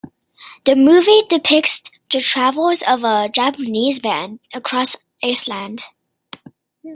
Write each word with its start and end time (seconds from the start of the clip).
The 0.65 0.75
movie 0.75 1.21
depicts 1.29 1.83
the 2.11 2.21
travels 2.21 2.81
of 2.81 3.03
a 3.03 3.29
Japanese 3.29 4.01
man 4.01 4.39
across 4.51 4.95
Iceland. 5.23 5.83